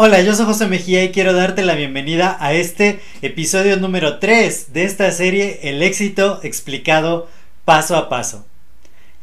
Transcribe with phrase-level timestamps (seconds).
[0.00, 4.72] Hola, yo soy José Mejía y quiero darte la bienvenida a este episodio número 3
[4.72, 7.28] de esta serie El éxito explicado
[7.64, 8.46] paso a paso.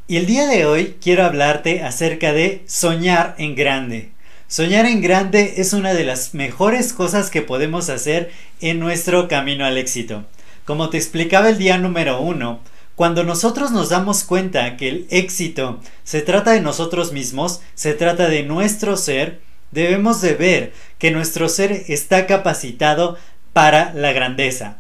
[0.08, 4.12] Y el día de hoy quiero hablarte acerca de soñar en grande.
[4.48, 9.66] Soñar en grande es una de las mejores cosas que podemos hacer en nuestro camino
[9.66, 10.26] al éxito.
[10.66, 12.60] Como te explicaba el día número 1,
[12.96, 18.28] cuando nosotros nos damos cuenta que el éxito se trata de nosotros mismos, se trata
[18.30, 23.18] de nuestro ser, debemos de ver que nuestro ser está capacitado
[23.52, 24.78] para la grandeza.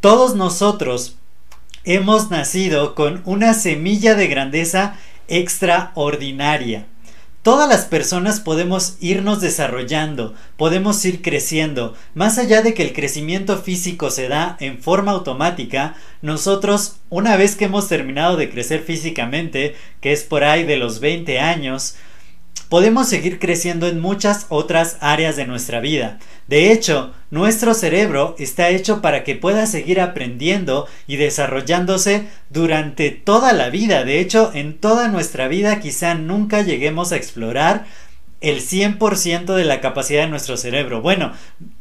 [0.00, 1.16] Todos nosotros
[1.84, 6.86] hemos nacido con una semilla de grandeza extraordinaria.
[7.46, 11.94] Todas las personas podemos irnos desarrollando, podemos ir creciendo.
[12.12, 17.54] Más allá de que el crecimiento físico se da en forma automática, nosotros, una vez
[17.54, 21.94] que hemos terminado de crecer físicamente, que es por ahí de los 20 años,
[22.68, 26.18] podemos seguir creciendo en muchas otras áreas de nuestra vida.
[26.48, 33.52] De hecho, nuestro cerebro está hecho para que pueda seguir aprendiendo y desarrollándose durante toda
[33.52, 34.04] la vida.
[34.04, 37.86] De hecho, en toda nuestra vida quizá nunca lleguemos a explorar
[38.40, 41.00] el 100% de la capacidad de nuestro cerebro.
[41.00, 41.32] Bueno,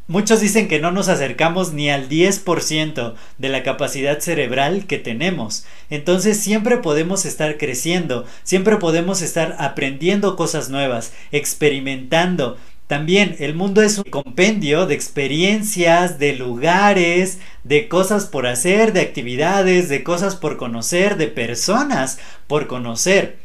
[0.07, 5.65] muchos dicen que no nos acercamos ni al 10% de la capacidad cerebral que tenemos.
[5.89, 12.57] Entonces siempre podemos estar creciendo, siempre podemos estar aprendiendo cosas nuevas, experimentando.
[12.87, 19.01] También el mundo es un compendio de experiencias, de lugares, de cosas por hacer, de
[19.01, 23.39] actividades, de cosas por conocer, de personas por conocer.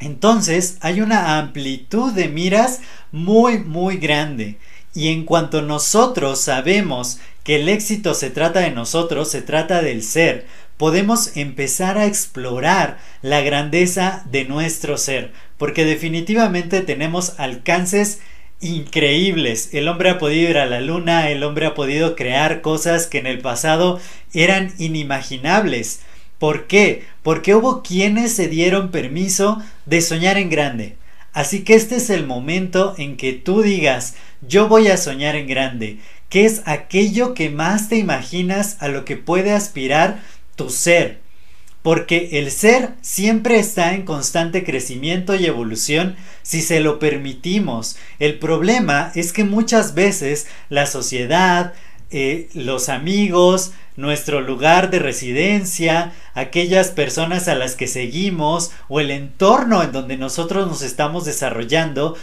[0.00, 2.80] Entonces hay una amplitud de miras
[3.12, 4.58] muy muy grande.
[4.94, 10.02] Y en cuanto nosotros sabemos que el éxito se trata de nosotros, se trata del
[10.02, 18.20] ser, podemos empezar a explorar la grandeza de nuestro ser, porque definitivamente tenemos alcances
[18.60, 19.70] increíbles.
[19.72, 23.18] El hombre ha podido ir a la luna, el hombre ha podido crear cosas que
[23.18, 24.00] en el pasado
[24.32, 26.00] eran inimaginables.
[26.38, 27.04] ¿Por qué?
[27.22, 30.96] Porque hubo quienes se dieron permiso de soñar en grande.
[31.32, 35.46] Así que este es el momento en que tú digas, yo voy a soñar en
[35.46, 35.98] grande,
[36.28, 40.20] que es aquello que más te imaginas a lo que puede aspirar
[40.56, 41.20] tu ser.
[41.82, 47.96] Porque el ser siempre está en constante crecimiento y evolución si se lo permitimos.
[48.20, 51.72] El problema es que muchas veces la sociedad,
[52.12, 59.10] eh, los amigos, nuestro lugar de residencia, aquellas personas a las que seguimos o el
[59.10, 62.16] entorno en donde nosotros nos estamos desarrollando,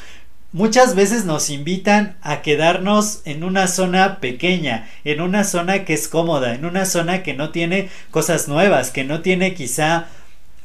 [0.51, 6.07] muchas veces nos invitan a quedarnos en una zona pequeña, en una zona que es
[6.07, 10.07] cómoda, en una zona que no tiene cosas nuevas, que no tiene quizá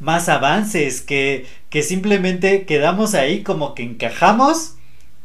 [0.00, 4.74] más avances, que, que simplemente quedamos ahí como que encajamos,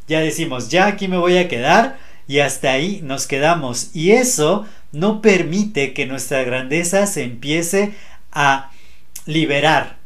[0.07, 1.97] ya decimos, ya aquí me voy a quedar,
[2.29, 3.89] y hasta ahí nos quedamos.
[3.93, 7.93] Y eso no permite que nuestra grandeza se empiece
[8.31, 8.71] a
[9.25, 9.97] liberar.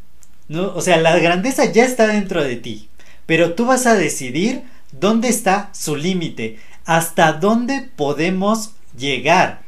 [0.47, 0.73] ¿no?
[0.73, 2.87] O sea, la grandeza ya está dentro de ti,
[3.25, 4.63] pero tú vas a decidir
[4.93, 9.61] dónde está su límite, hasta dónde podemos llegar.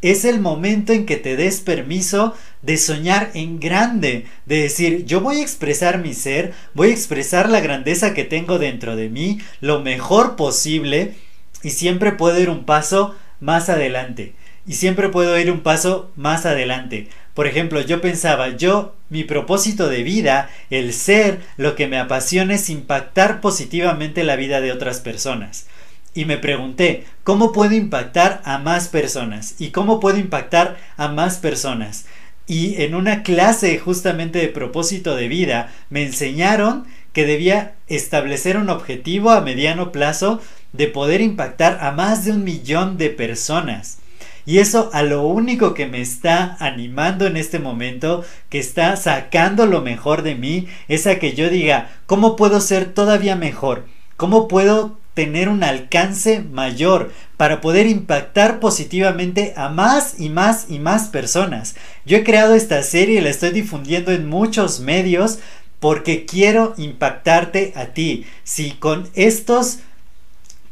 [0.00, 5.20] Es el momento en que te des permiso de soñar en grande, de decir, yo
[5.20, 9.40] voy a expresar mi ser, voy a expresar la grandeza que tengo dentro de mí,
[9.60, 11.14] lo mejor posible,
[11.62, 14.34] y siempre puedo ir un paso más adelante.
[14.66, 17.08] Y siempre puedo ir un paso más adelante.
[17.34, 22.54] Por ejemplo, yo pensaba, yo, mi propósito de vida, el ser, lo que me apasiona
[22.54, 25.66] es impactar positivamente la vida de otras personas.
[26.14, 29.54] Y me pregunté, ¿cómo puedo impactar a más personas?
[29.58, 32.06] ¿Y cómo puedo impactar a más personas?
[32.46, 36.86] Y en una clase justamente de propósito de vida me enseñaron
[37.16, 40.38] que debía establecer un objetivo a mediano plazo
[40.74, 44.00] de poder impactar a más de un millón de personas.
[44.44, 49.64] Y eso a lo único que me está animando en este momento, que está sacando
[49.64, 53.86] lo mejor de mí, es a que yo diga, ¿cómo puedo ser todavía mejor?
[54.18, 60.80] ¿Cómo puedo tener un alcance mayor para poder impactar positivamente a más y más y
[60.80, 61.76] más personas?
[62.04, 65.38] Yo he creado esta serie y la estoy difundiendo en muchos medios
[65.86, 68.26] porque quiero impactarte a ti.
[68.42, 69.78] Si con estos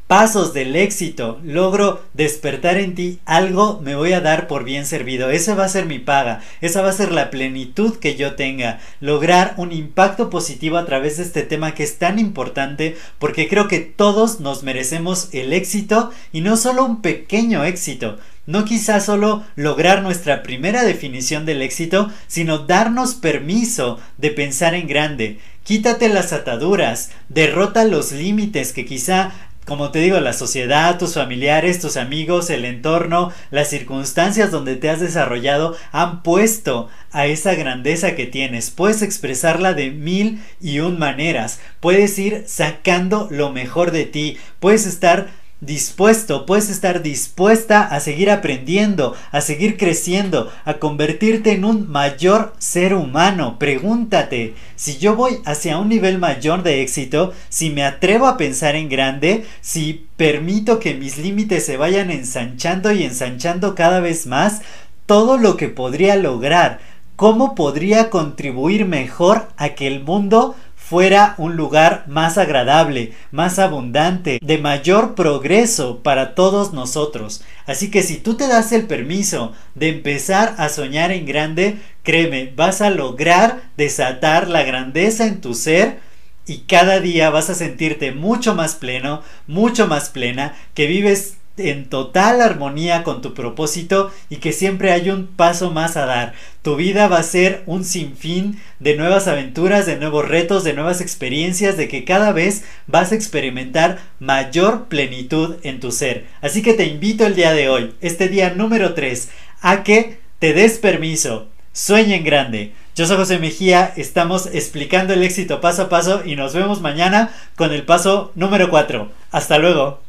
[0.09, 5.31] pasos del éxito logro despertar en ti algo, me voy a dar por bien servido.
[5.31, 8.81] Esa va a ser mi paga, esa va a ser la plenitud que yo tenga.
[8.99, 13.69] Lograr un impacto positivo a través de este tema que es tan importante porque creo
[13.69, 18.19] que todos nos merecemos el éxito y no solo un pequeño éxito.
[18.47, 24.87] No quizás solo lograr nuestra primera definición del éxito, sino darnos permiso de pensar en
[24.87, 25.39] grande.
[25.63, 29.33] Quítate las ataduras, derrota los límites que quizá
[29.65, 34.91] como te digo, la sociedad, tus familiares, tus amigos, el entorno, las circunstancias donde te
[34.91, 38.71] has desarrollado han puesto a esa grandeza que tienes.
[38.71, 41.61] Puedes expresarla de mil y un maneras.
[41.81, 44.37] Puedes ir sacando lo mejor de ti.
[44.61, 45.29] Puedes estar
[45.67, 52.55] dispuesto, puedes estar dispuesta a seguir aprendiendo, a seguir creciendo, a convertirte en un mayor
[52.59, 53.59] ser humano.
[53.59, 58.75] Pregúntate, si yo voy hacia un nivel mayor de éxito, si me atrevo a pensar
[58.77, 64.63] en grande, si permito que mis límites se vayan ensanchando y ensanchando cada vez más,
[65.07, 66.81] todo lo que podría lograr,
[67.17, 70.57] cómo podría contribuir mejor a que el mundo
[70.89, 77.43] fuera un lugar más agradable, más abundante, de mayor progreso para todos nosotros.
[77.67, 82.53] Así que si tú te das el permiso de empezar a soñar en grande, créeme,
[82.55, 86.01] vas a lograr desatar la grandeza en tu ser
[86.47, 91.89] y cada día vas a sentirte mucho más pleno, mucho más plena, que vives en
[91.89, 96.35] total armonía con tu propósito y que siempre hay un paso más a dar.
[96.63, 101.01] Tu vida va a ser un sinfín de nuevas aventuras, de nuevos retos, de nuevas
[101.01, 106.27] experiencias, de que cada vez vas a experimentar mayor plenitud en tu ser.
[106.41, 109.29] Así que te invito el día de hoy, este día número 3,
[109.61, 112.73] a que te des permiso, sueña en grande.
[112.97, 117.35] Yo soy José Mejía, estamos explicando el éxito paso a paso y nos vemos mañana
[117.57, 119.11] con el paso número 4.
[119.33, 120.04] Hasta luego.